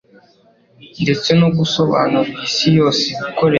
ndetse 1.03 1.29
no 1.39 1.47
gusobanurira 1.57 2.41
Isi 2.47 2.67
yose 2.77 3.01
ibikorerwa 3.13 3.49